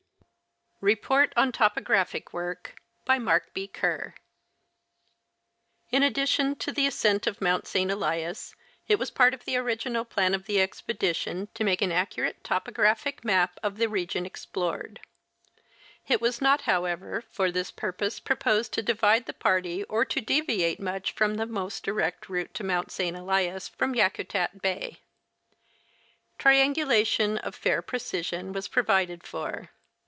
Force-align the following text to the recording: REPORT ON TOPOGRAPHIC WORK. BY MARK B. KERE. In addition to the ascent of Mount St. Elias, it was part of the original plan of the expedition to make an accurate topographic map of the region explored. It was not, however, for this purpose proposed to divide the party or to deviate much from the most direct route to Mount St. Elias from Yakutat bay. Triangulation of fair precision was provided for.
REPORT 0.83 1.31
ON 1.37 1.51
TOPOGRAPHIC 1.51 2.33
WORK. 2.33 2.81
BY 3.05 3.19
MARK 3.19 3.53
B. 3.53 3.67
KERE. 3.67 4.15
In 5.91 6.01
addition 6.01 6.55
to 6.55 6.71
the 6.71 6.87
ascent 6.87 7.27
of 7.27 7.39
Mount 7.39 7.67
St. 7.67 7.91
Elias, 7.91 8.55
it 8.87 8.97
was 8.97 9.11
part 9.11 9.35
of 9.35 9.45
the 9.45 9.55
original 9.57 10.03
plan 10.03 10.33
of 10.33 10.45
the 10.47 10.59
expedition 10.59 11.49
to 11.53 11.63
make 11.63 11.83
an 11.83 11.91
accurate 11.91 12.43
topographic 12.43 13.23
map 13.23 13.59
of 13.61 13.77
the 13.77 13.87
region 13.87 14.25
explored. 14.25 14.99
It 16.07 16.19
was 16.19 16.41
not, 16.41 16.61
however, 16.61 17.23
for 17.29 17.51
this 17.51 17.69
purpose 17.69 18.19
proposed 18.19 18.71
to 18.73 18.81
divide 18.81 19.27
the 19.27 19.33
party 19.33 19.83
or 19.83 20.03
to 20.05 20.19
deviate 20.19 20.79
much 20.79 21.11
from 21.11 21.35
the 21.35 21.45
most 21.45 21.83
direct 21.83 22.27
route 22.27 22.55
to 22.55 22.63
Mount 22.63 22.89
St. 22.91 23.15
Elias 23.15 23.67
from 23.67 23.93
Yakutat 23.93 24.63
bay. 24.63 24.97
Triangulation 26.39 27.37
of 27.37 27.53
fair 27.53 27.83
precision 27.83 28.51
was 28.51 28.67
provided 28.67 29.23
for. 29.23 29.69